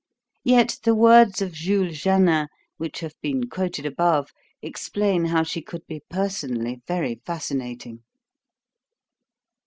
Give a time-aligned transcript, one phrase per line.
[0.43, 5.85] Yet the words of Jules Janin, which have been quoted above, explain how she could
[5.85, 8.01] be personally very fascinating.